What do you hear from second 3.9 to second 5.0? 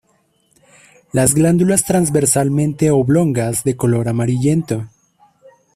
amarillento.